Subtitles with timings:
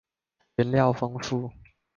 [0.55, 1.51] 原料豐富